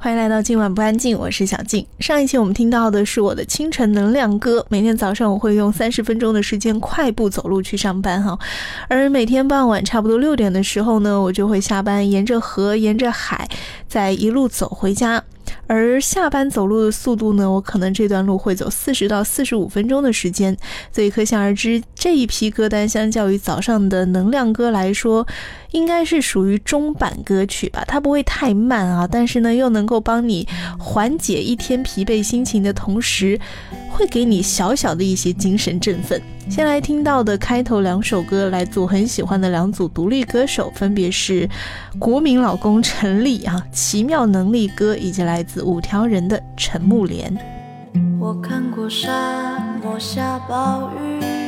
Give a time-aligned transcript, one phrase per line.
[0.00, 1.84] 欢迎来到今晚不安静，我是小静。
[1.98, 8.38] 上一期我们听到的是我的清晨能量歌，每天早上我会用三十分钟的时间快步走路去上班哈，
[8.86, 13.48] 而每天傍晚差不多六点的时候呢，我就会下班，沿着河，沿着海，
[13.88, 15.24] 再一路走回家。
[15.66, 20.56] 而下班走路的速度呢，我可能这段路会走四十到四十五分钟的时间，
[20.92, 25.26] 所以可想而知，这一批歌单相较于早上的能量歌来说。
[25.72, 30.46] 应该是属于中版歌曲吧，它不会太慢啊，但是呢又能够帮你
[30.78, 33.38] 缓解一天疲惫心情的同时，
[33.90, 36.20] 会给你小小的一些精神振奋。
[36.48, 41.46] 先来听到的开头两首歌，来自我很喜欢的两组独立歌手，分别是
[41.98, 47.36] 国民老公陈立啊，《奇妙能力歌》，以及来自五条人的陈木莲。
[48.18, 51.47] 我看过沙漠下暴雨。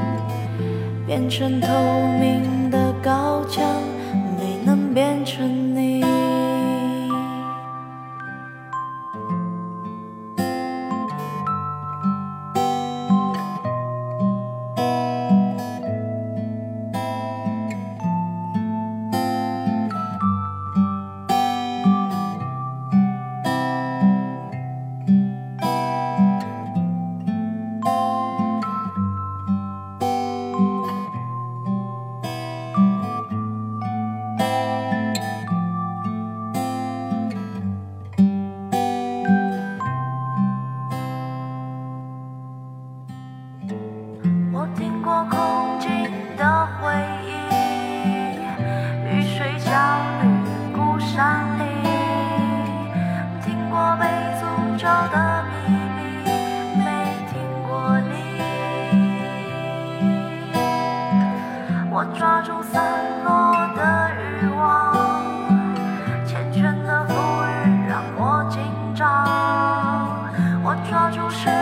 [1.11, 1.67] 变成透
[2.21, 2.60] 明。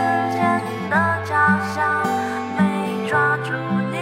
[0.00, 0.58] 间
[0.90, 2.02] 的假象，
[2.56, 3.52] 没抓住
[3.92, 3.98] 你，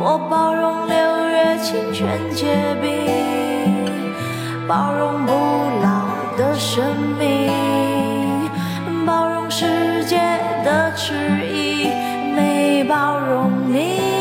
[0.00, 3.06] 我包容六月清泉结冰，
[4.66, 5.32] 包容不
[5.82, 6.82] 老的生
[7.18, 7.50] 命，
[9.04, 10.16] 包容世界
[10.64, 11.12] 的迟
[11.46, 11.88] 疑，
[12.34, 14.11] 没包容你。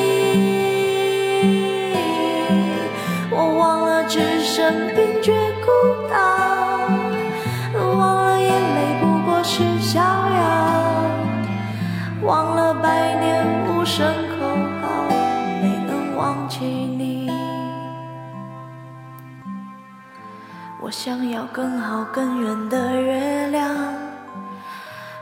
[21.03, 23.75] 想要更好更圆的月亮，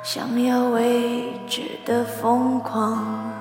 [0.03, 3.31] 想要未知的疯狂，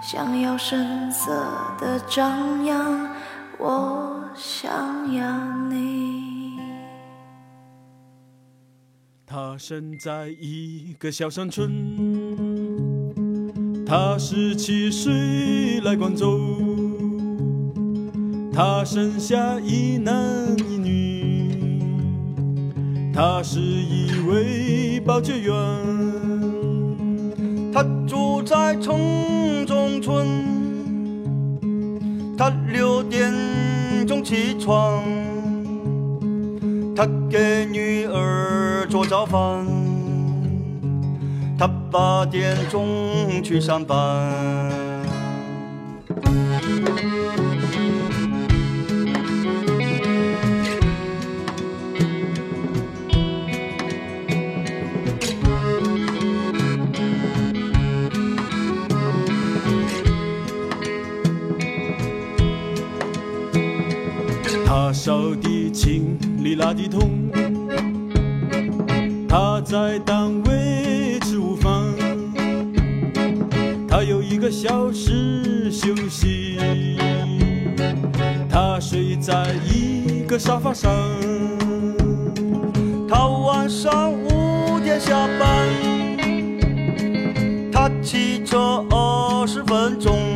[0.00, 1.32] 想要声色
[1.80, 3.10] 的张扬，
[3.58, 6.56] 我想要你。
[9.26, 11.66] 他生在一个小山村，
[13.84, 16.38] 他十七岁来广州，
[18.52, 20.14] 他生下一男
[20.60, 21.23] 一女。
[23.14, 25.52] 他是一位保洁员，
[27.72, 30.26] 他住在城中村，
[32.36, 33.32] 他六点
[34.04, 35.00] 钟起床，
[36.96, 39.64] 他给女儿做早饭，
[41.56, 42.84] 他八点钟
[43.44, 44.93] 去上班。
[64.94, 65.72] 烧的
[66.42, 67.28] 理垃的桶。
[69.28, 71.72] 他在单位吃午饭，
[73.88, 76.56] 他有一个小时休息，
[78.48, 80.88] 他睡在一个沙发上。
[83.10, 85.66] 他晚上五点下班，
[87.72, 90.33] 他骑车二十分钟。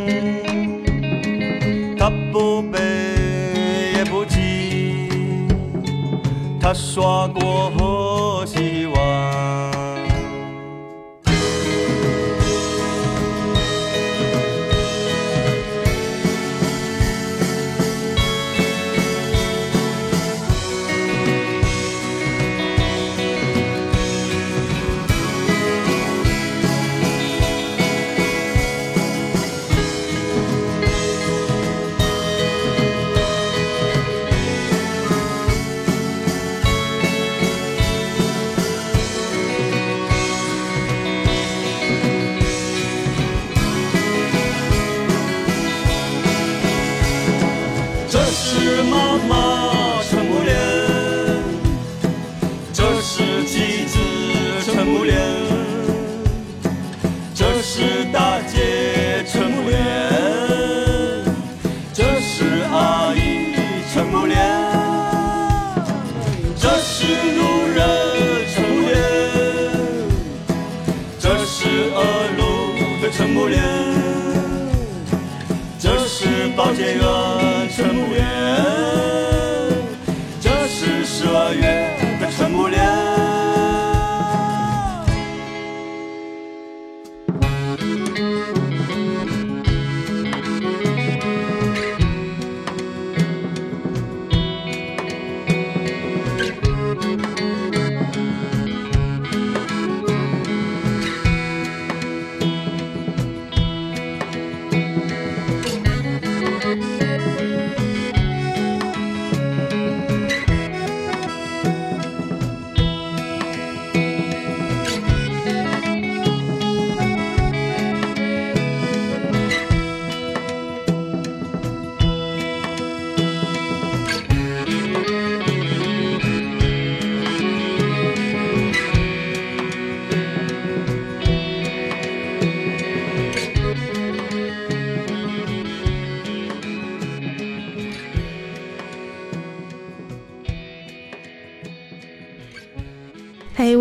[6.68, 8.17] 他刷过河。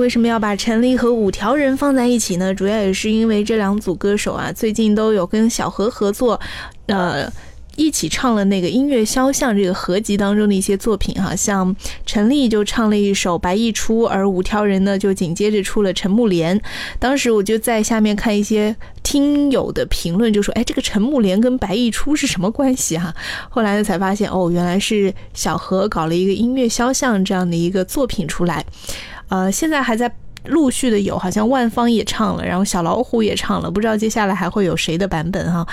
[0.08, 2.56] 为什么要把陈丽和五条人放在一起呢？
[2.56, 6.40] 主要也是因为这两组歌手啊，最近都有跟小何合作，
[6.86, 7.30] 呃，
[7.76, 11.36] 一起唱了那个《音乐肖像》这个合集当中的一些作品哈。
[11.36, 16.58] 像陈丽就唱了一首《白玉出》，而五条人呢，就紧接着出了《陈木莲》。
[17.00, 18.74] 当时我就在下面看一些
[19.04, 23.14] 听友的评论，就说：“哎，这个陈木莲跟白玉出是什么关系？”哈，
[23.50, 28.64] 后来呢才发现，哦，原来是小何搞了一个《音乐肖像》这样的一个作品出来。
[29.29, 30.26] 呃，现在还在。
[30.48, 35.66] 陆续的有，好像万芳也唱了，然后小老虎也唱了，不知道接下来还会有谁的版本哈。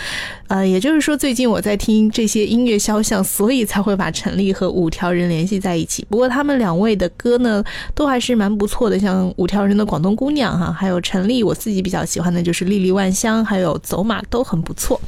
[0.49, 6.05] 呃，也就是说最近我在听这些音乐肖像，所以才会把陈丽和五条人联系在一起。
[6.09, 7.63] 不过他们两位的歌呢，
[7.95, 15.01] 都还是蛮不错的，像五条人的《广东姑娘》哈，还有陈丽，我自己比较喜欢的就是《莉莉万香》，还有《走马》都很不错。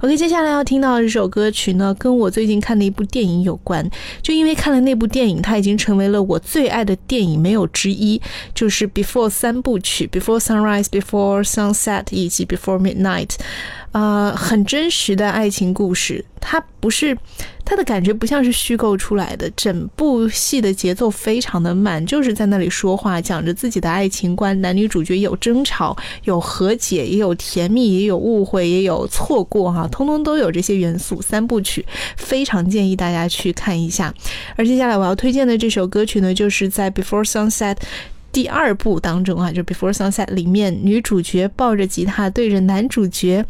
[0.00, 3.88] OK，接下来要听到这首歌曲呢，跟我最近看的一部电影有关，
[4.22, 8.20] 就因为看了那部电影，它已经成为了我最爱的电影没有之一，
[8.54, 8.88] 就是。
[9.02, 13.30] Before 三部曲，Before Sunrise，Before Sunset 以及 Before Midnight，
[13.92, 17.16] 呃，很真实的爱情故事，它不是
[17.64, 31.22] 它的感觉不像是虚构出来的，整部戏的节奏非常的慢，就是在那里说话，讲着自己的爱情观，男女主角有争吵，有和解，也有甜蜜，也有误会，也有错过，哈，通通都有这些元素。
[31.22, 31.86] 三部曲
[32.18, 34.12] 非常建议大家去看一下。
[34.56, 37.76] 而接下来我要推荐的这首歌曲呢，就是在 Before Sunset。
[38.32, 43.44] 第二部当中啊，就《Before Sunset》里面，女主角抱着吉他对着男主角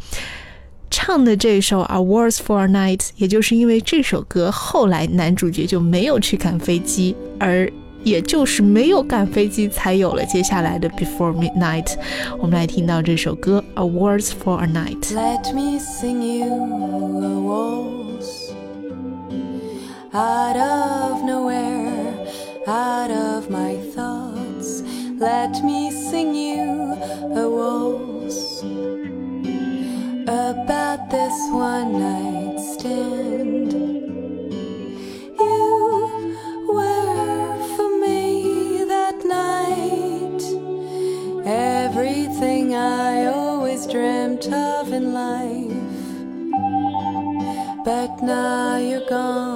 [0.89, 7.71] 唱的这首《A Words for a Night》，也就是因为这首歌，后来男主角就没有去赶飞机，而
[8.03, 11.83] 也就是没有赶飞机，才有了接下来的《Before Midnight》。
[12.39, 14.99] 我们来听到这首歌《A Words for a Night》。
[15.13, 15.77] Let me
[16.23, 18.59] nowhere, waltz out sing
[19.69, 20.17] you of
[22.67, 23.20] out of a
[26.21, 26.69] sing you
[27.41, 28.39] a waltz
[30.47, 31.37] about this
[31.69, 33.71] one night stand.
[35.45, 35.61] You
[36.77, 38.21] were for me
[38.95, 40.41] that night
[41.83, 45.75] everything I always dreamt of in life,
[47.89, 49.50] but now you're gone.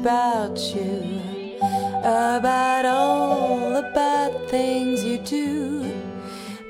[0.00, 1.58] about you,
[2.02, 5.82] about all the bad things you do.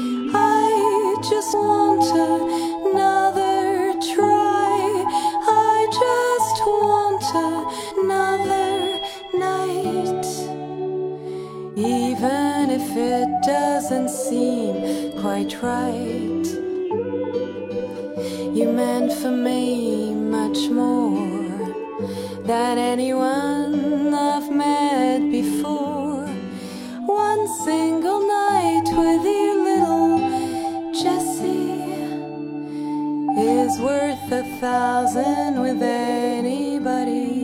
[15.62, 16.46] fright.
[18.58, 21.50] You meant for me much more
[22.50, 26.24] than anyone I've met before.
[27.26, 30.18] One single night with you, little
[31.00, 31.94] Jessie,
[33.60, 35.80] is worth a thousand with
[36.24, 37.36] anybody.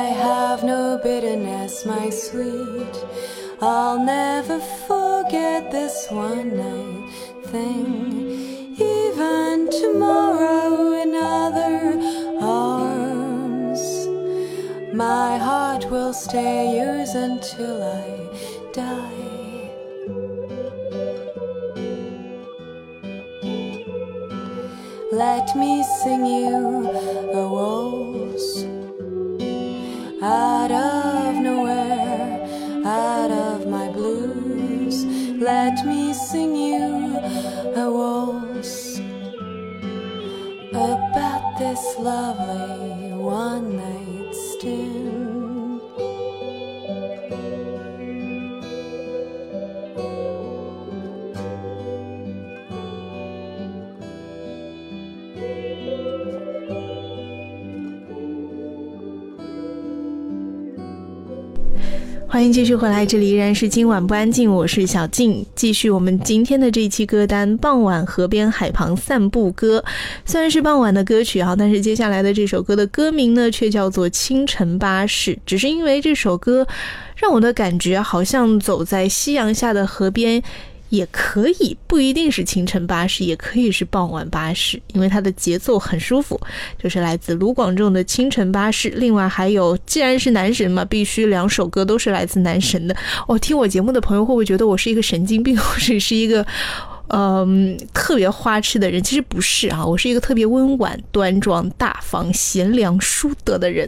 [0.00, 2.96] I have no bitterness, my sweet.
[3.64, 4.58] I'll never
[6.14, 7.10] one night
[7.46, 7.88] thing.
[8.78, 11.98] Even tomorrow in other
[12.40, 14.08] arms,
[14.92, 18.04] my heart will stay yours until I
[18.72, 19.28] die.
[25.12, 26.81] Let me sing you
[35.42, 37.18] Let me sing you
[37.82, 39.00] a waltz
[40.70, 45.11] about this lovely one night stand.
[62.42, 65.46] 欢迎继续回来，这里依然是今晚不安静，我是小静。
[65.54, 69.78] 继续我们今天的这一期歌单，《傍晚河边海旁散步歌》，
[70.24, 75.34] 虽然是傍晚的歌曲哈，但是接下来的这首歌的歌名呢，却叫做《清晨巴士》。
[75.46, 76.66] 只是因为这首歌，
[77.14, 80.42] 让我的感觉好像走在夕阳下的河边。
[80.92, 86.38] 也可以不一定是清晨巴士，也可以是傍晚巴士，因为它的节奏很舒服，
[86.78, 88.90] 就是来自卢广仲的《清晨巴士》。
[88.94, 92.94] 另外还有，既然是男神嘛，必须两首歌都是来自男神的。
[93.26, 96.44] 哦，听我节目的朋友会不会觉得我是一个神经病，或者是一个？
[97.14, 103.86] 嗯，特别花痴的人其实不是啊，我是一个特别温婉、端庄、大方、贤良淑德的人。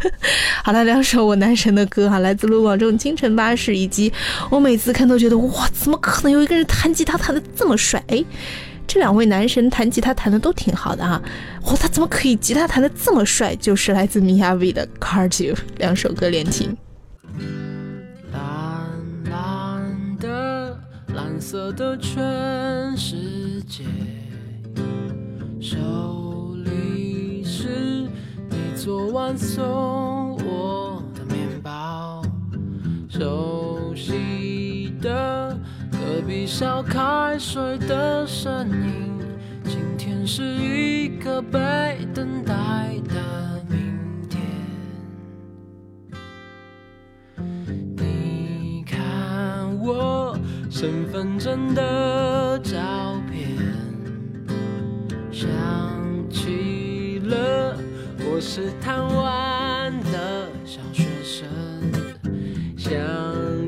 [0.62, 4.12] 好了，两首我男神的歌啊，来自卢广仲《清晨巴士》，以及
[4.50, 8.02] 我每次看都觉得哇，怎么可能有一个人弹吉他弹的这么帅？
[8.08, 8.22] 哎，
[8.86, 11.22] 这两位男神弹吉他弹的都挺好的哈。
[11.68, 13.56] 哇，他怎么可以吉他弹的这么帅？
[13.56, 16.76] 就是来自 MIAV 的《c a r d i o 两首歌连听。
[21.40, 23.84] 色的全世界，
[25.60, 25.76] 手
[26.64, 28.08] 里是
[28.50, 32.20] 你昨晚送我的面包，
[33.08, 35.56] 熟悉的
[35.92, 39.20] 隔壁烧开水的声音，
[39.64, 44.50] 今天是一个被等待的明天。
[47.96, 50.27] 你看我。
[50.80, 52.78] 身份证的照
[53.28, 53.50] 片，
[55.32, 55.50] 想
[56.30, 57.76] 起了
[58.20, 61.48] 我是贪玩的小学生，
[62.76, 62.92] 想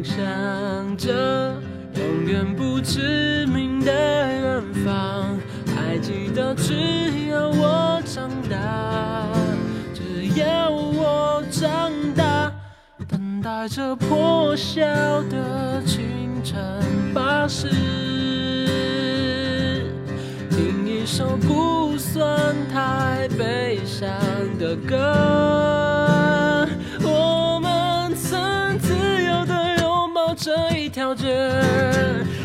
[0.04, 1.60] 象着
[1.96, 5.36] 永远不知名的远方，
[5.74, 6.76] 还记得只
[7.28, 9.26] 要我长大，
[9.92, 12.52] 只要我长大，
[13.08, 14.80] 等待着破晓
[15.24, 15.50] 的。
[16.42, 16.58] 乘
[17.12, 17.68] 巴士，
[20.50, 24.08] 听一首不算太悲伤
[24.58, 26.66] 的歌。
[27.02, 28.94] 我们曾自
[29.24, 31.26] 由地拥抱这一条街，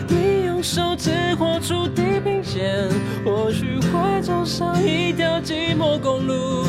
[0.09, 2.89] 你用手指画出地平线，
[3.23, 6.65] 或许会走上一条寂寞公路，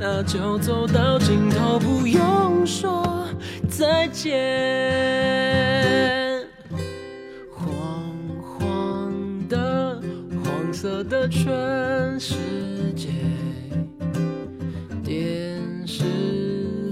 [0.00, 3.26] 那就走到尽头，不用说
[3.68, 6.13] 再见。
[10.86, 11.40] 色的全
[12.20, 12.34] 世
[12.94, 13.08] 界，
[15.02, 15.32] 电
[15.86, 16.04] 视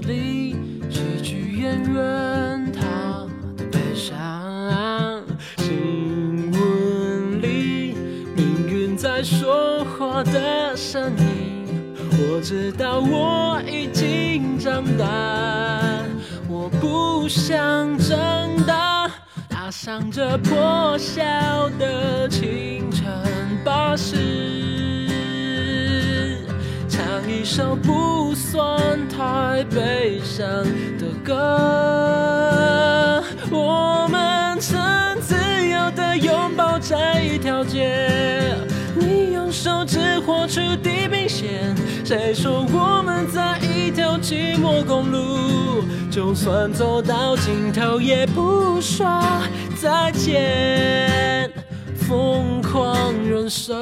[0.07, 0.55] 里
[0.89, 5.23] 喜剧演员他的悲伤，
[5.59, 7.93] 新闻里
[8.35, 11.93] 命运在说话的声音。
[12.13, 15.05] 我知道我已经长大，
[16.49, 18.17] 我不想长
[18.65, 19.07] 大，
[19.51, 21.21] 踏上这破晓
[21.77, 22.23] 的。
[23.63, 24.17] 巴士，
[26.89, 27.01] 唱
[27.31, 28.75] 一首不算
[29.07, 30.45] 太悲伤
[30.99, 33.23] 的歌。
[33.49, 34.77] 我们曾
[35.21, 35.35] 自
[35.69, 38.53] 由的拥抱在一条街，
[38.99, 41.73] 你用手指画出地平线。
[42.03, 45.83] 谁说我们在一条寂寞公路？
[46.11, 49.07] 就算走到尽头，也不说
[49.79, 50.82] 再见。
[52.13, 53.73] 疯狂人生，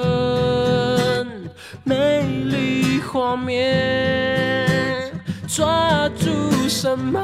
[1.83, 5.11] 美丽画面，
[5.49, 6.29] 抓住
[6.69, 7.19] 什么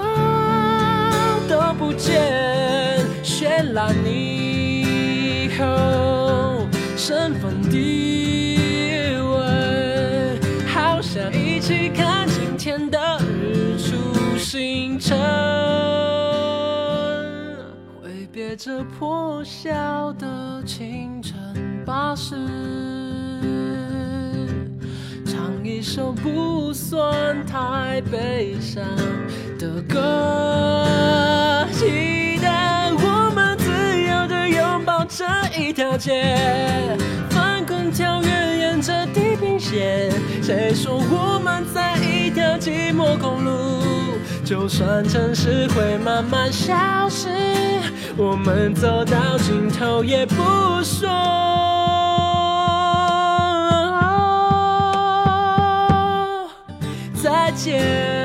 [1.47, 6.67] 都不见，绚烂你虹，
[6.97, 15.96] 身份地位，好想一起看今天的日出，星辰。
[18.59, 21.37] 这破晓的清晨
[21.85, 22.35] 巴士，
[25.27, 28.83] 唱一首不算太悲伤
[29.59, 31.67] 的歌。
[31.77, 33.69] 期待我们自
[34.01, 35.23] 由地拥抱这
[35.61, 36.97] 一条街，
[37.29, 40.09] 翻滚跳跃沿着地平线。
[40.41, 44.17] 谁说我们在一条寂寞公路？
[44.43, 46.73] 就算城市会慢慢消
[47.07, 47.29] 失。
[48.19, 50.33] 我们走到尽头也不
[50.83, 51.07] 说
[57.21, 58.16] 再见。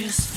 [0.00, 0.29] Yes.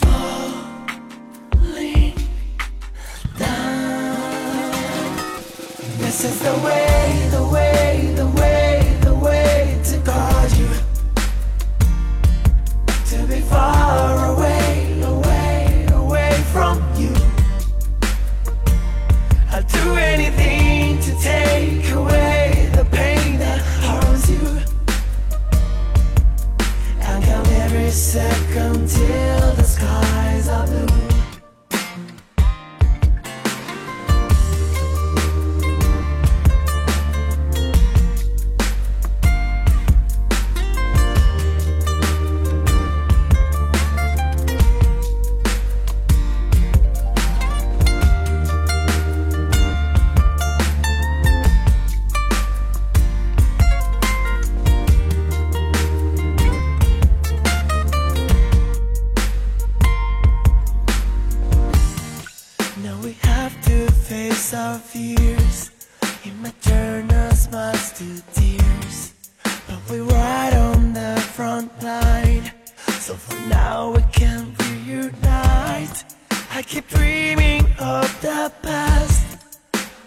[75.90, 76.04] night.
[76.52, 79.26] I keep dreaming of the past,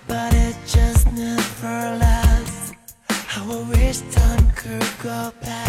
[0.07, 2.73] but it just never lasts.
[3.09, 5.65] How I wish time could go back.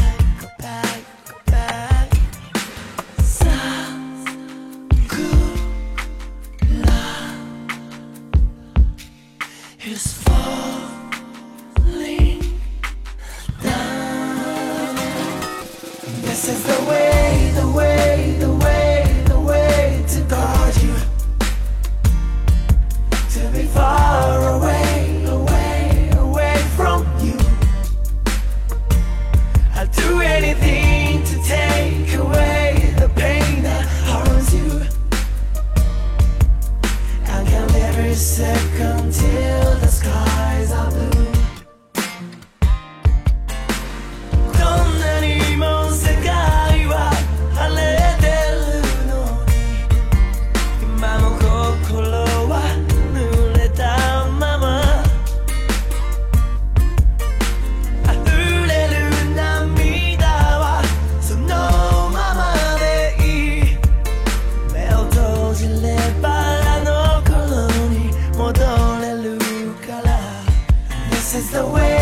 [71.37, 71.96] is the way.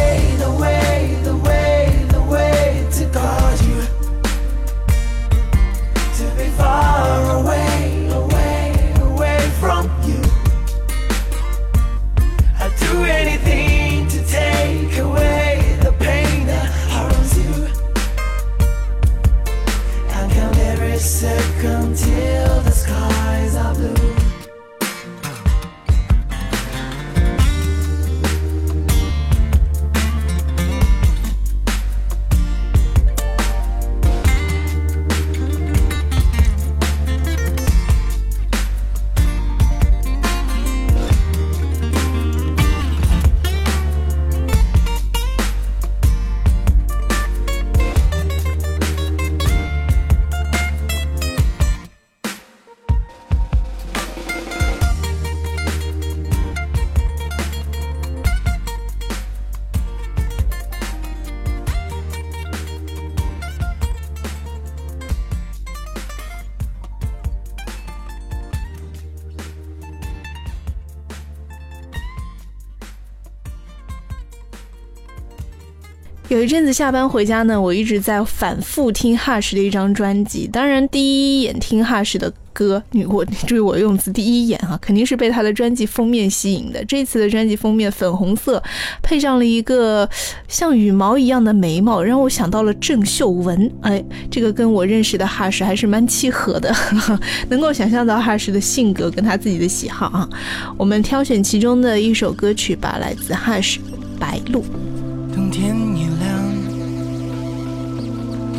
[76.46, 80.48] 一阵子下班回家呢，我一直在反复听哈什的一张专辑。
[80.54, 86.86] 当然，第一眼听哈什的歌，你我注意我用词，第一眼啊，肯定是被他的专辑封面吸引的。
[86.86, 88.62] 这次的专辑封面粉红色，
[89.02, 90.08] 配上了一个
[90.48, 93.72] 像羽毛一样的眉毛，让我想到了郑秀文。
[93.82, 96.72] 哎，这个跟我认识的哈什还是蛮契合的，
[97.50, 100.30] 能够想象到哈什的性格跟他自己的喜好啊。
[100.78, 103.80] 我们挑选其中的一首歌曲吧，来自哈什
[104.20, 104.60] 《白露》。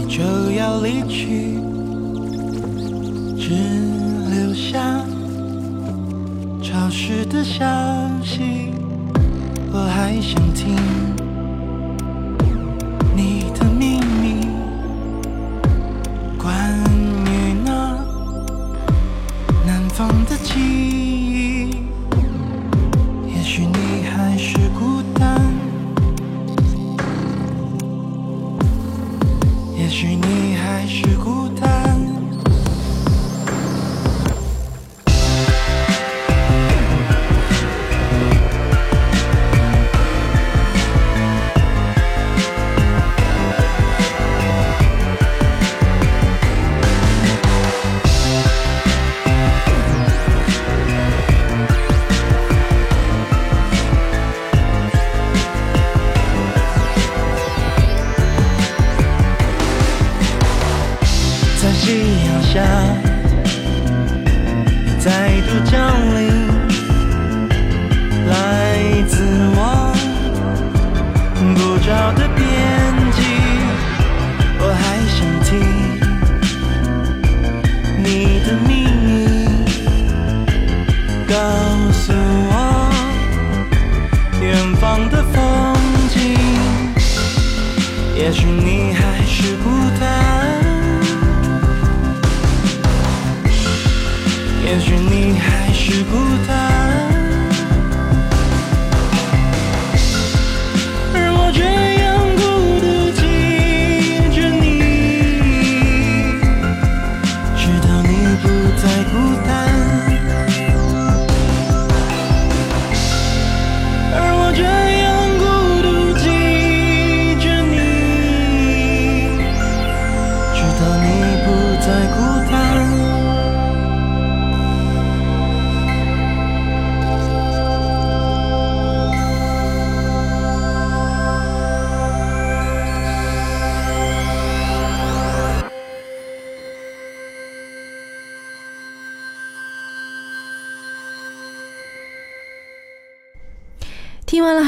[0.08, 1.58] 就要离去，
[3.36, 3.50] 只
[4.30, 4.78] 留下
[6.62, 7.64] 潮湿的消
[8.22, 8.70] 息。
[9.72, 10.74] 我还想听
[13.16, 14.46] 你的秘密，
[16.38, 16.78] 关
[17.26, 17.98] 于那
[19.66, 20.54] 南方的记
[21.02, 21.05] 忆。
[29.96, 30.20] She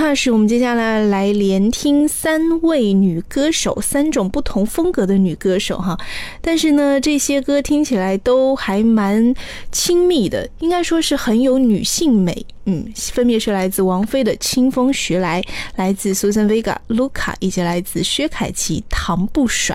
[0.08, 5.98] 那是我们接下来来连听三位女歌手，三种不同风格的女歌手哈。
[6.40, 9.34] 但是呢，这些歌听起来都还蛮
[9.70, 12.46] 亲密的，应该说是很有女性美。
[12.70, 15.40] 嗯，分别是来自王菲的《清风徐来》，
[15.76, 19.74] 来自苏珊·维卡、卢卡》，以及来自薛凯琪《糖不甩》。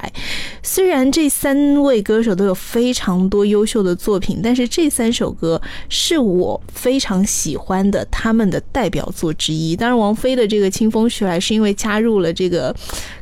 [0.62, 9.76] 虽然这三位歌手都有非常多优秀的作品，但是这三首歌是我非常喜欢的他们的代表作之一。
[9.76, 12.72] 当然，王菲的这个《清风徐来》是因为加入了这个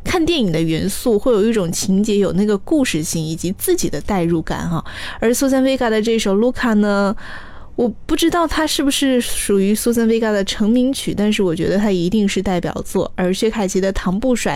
[0.04, 4.84] 看电影的元素，会有一种情节、有那个故事性以及自己的代入感啊。
[5.22, 7.16] 而苏珊·维卡的这首《卢卡》呢？
[7.82, 13.12] 我不知道它是不是属于 Susan Vega 的成名曲，但是我觉得它一定是代表作。
[13.16, 14.54] 而薛凯琪的《糖不甩》，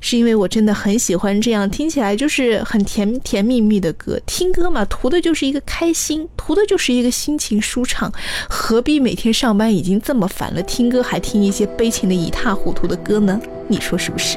[0.00, 4.18] 是因为我真的很喜欢这样听起来就是很甜甜蜜蜜的歌。
[4.26, 8.12] 听歌嘛，图的就是一个开心，图的就是一个心情舒畅，
[8.50, 13.40] 何必每天上班已经这么烦了，听歌还听一些悲情的一塌糊涂的歌呢？
[13.68, 14.36] 你说是不是？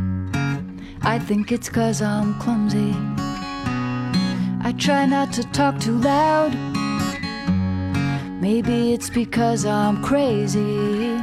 [1.03, 2.93] I think it's cause I'm clumsy.
[4.63, 6.53] I try not to talk too loud.
[8.39, 11.15] Maybe it's because I'm crazy.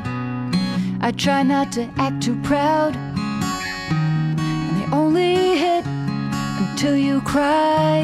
[1.01, 2.97] I try not to act too proud.
[3.91, 8.01] And they only hit until you cry.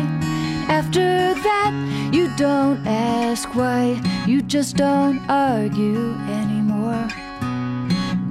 [0.69, 4.01] After that, you don't ask why.
[4.29, 7.09] You just don't argue anymore.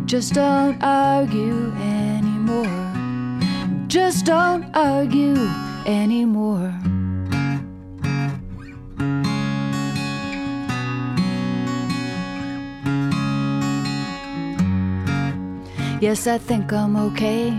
[0.06, 2.83] Just don't argue anymore
[3.94, 5.36] just don't argue
[5.86, 6.74] anymore.
[16.02, 17.52] Yes, I think I'm okay.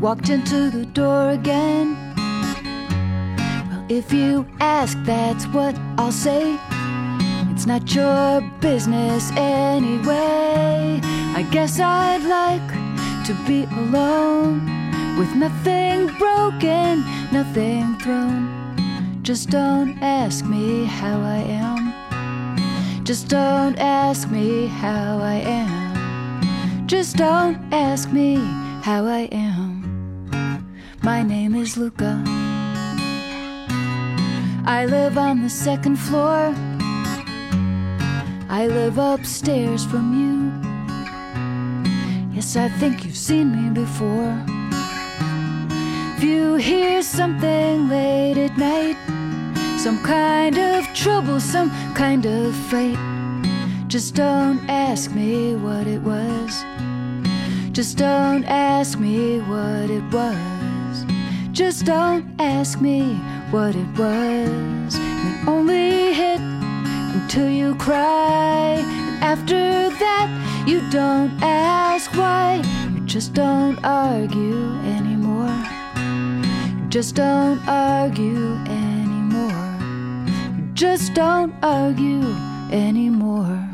[0.00, 1.88] Walked into the door again.
[2.16, 6.58] Well, if you ask, that's what I'll say.
[7.52, 11.00] It's not your business anyway.
[11.40, 12.75] I guess I'd like
[13.26, 14.64] to be alone
[15.18, 18.46] with nothing broken, nothing thrown.
[19.22, 23.04] Just don't ask me how I am.
[23.04, 26.86] Just don't ask me how I am.
[26.86, 28.36] Just don't ask me
[28.82, 30.28] how I am.
[31.02, 32.22] My name is Luca.
[34.76, 36.54] I live on the second floor.
[38.60, 40.45] I live upstairs from you.
[42.36, 44.36] Yes, I think you've seen me before.
[46.18, 48.98] If you hear something late at night,
[49.78, 52.98] some kind of trouble, some kind of fight,
[53.88, 56.62] just don't ask me what it was.
[57.72, 61.06] Just don't ask me what it was.
[61.52, 63.14] Just don't ask me
[63.50, 64.94] what it was.
[64.98, 66.40] And only hit
[67.18, 68.84] until you cry.
[68.84, 72.60] And after that, you don't ask why,
[72.92, 75.54] you just don't argue anymore.
[76.74, 79.76] You just don't argue anymore.
[80.58, 82.24] You just don't argue
[82.72, 83.65] anymore.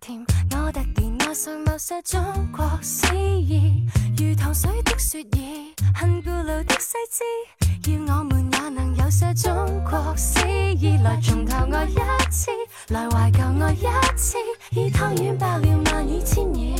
[0.00, 2.20] 甜，我突然爱上某些中
[2.54, 3.86] 国诗意，
[4.16, 9.54] 如糖水的雪耳，恨古老的细致，要我们也能有些中
[9.88, 10.40] 国诗
[10.74, 11.96] 意，来重头爱一
[12.30, 12.50] 次，
[12.88, 14.36] 来怀旧爱一次，
[14.70, 16.76] 以汤圆包了万语千言，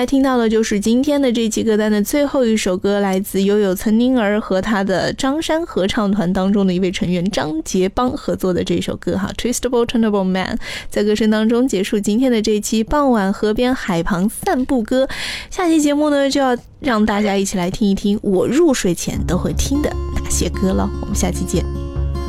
[0.06, 10.58] 听到的就是今天的这期歌单的最后一首歌，来自悠悠岑宁儿和他的张山合唱团当中的一位成员张杰邦合作的这首歌哈，Twistable Turnable Man，
[10.90, 15.04] 在歌声当中结束今天的这期《傍晚河边海旁散步歌》，
[15.50, 21.64] 下期节目呢就要让大家一起来听一听我入睡前都会听的哪些歌了，我们下期见。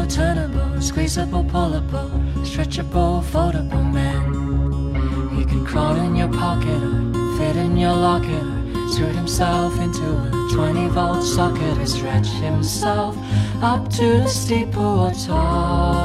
[0.09, 2.11] turnable, squeezable, pullable,
[2.45, 5.38] stretchable, foldable man.
[5.38, 8.45] He can crawl in your pocket or fit in your locket
[8.76, 13.16] or screw himself into a 20 volt socket or stretch himself
[13.62, 16.04] up to the steeple or tall.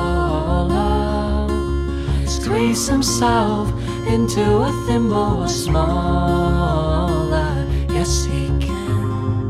[2.28, 3.70] Squeeze himself
[4.07, 7.66] into a thimble or smaller.
[7.89, 9.47] Yes, he can.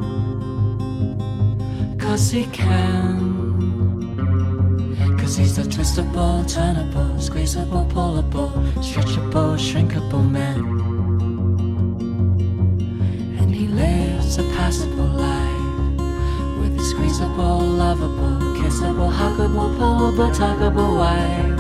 [1.98, 3.30] Cause he can.
[5.20, 10.60] Cause he's a twistable, turnable, squeezable, pullable, stretchable, shrinkable man.
[13.40, 15.78] And he lives a passable life
[16.60, 21.60] with a squeezable, lovable it's like, well, how could one power but talk about wife?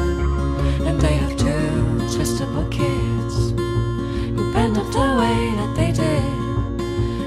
[0.87, 1.69] And they have two
[2.13, 3.49] twistable kids
[4.37, 6.23] who bend up the way that they did.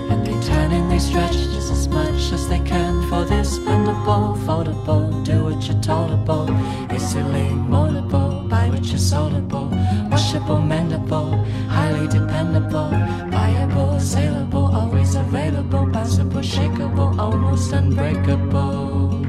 [0.08, 4.38] And they turn and they stretch just as much as they can for this bendable,
[4.46, 6.46] foldable, do what you're toldable.
[6.94, 9.66] Easily moldable, buy what you're soldable,
[10.08, 11.34] washable, mendable,
[11.66, 12.88] highly dependable,
[13.32, 19.21] viable, saleable, always available, possible, shakeable, almost unbreakable.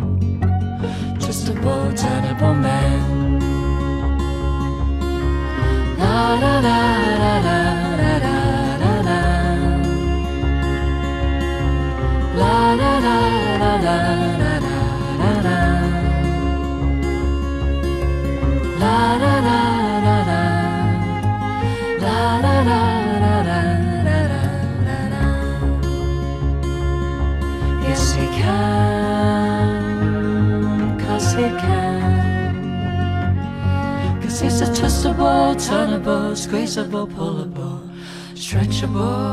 [1.34, 3.40] A ball, tenable man.
[5.98, 6.93] La la la.
[35.70, 37.80] returnable, it's pullable,
[38.36, 39.24] stretchable.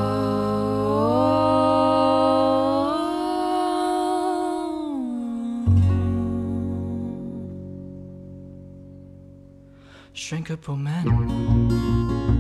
[10.15, 12.40] Shrinkable man.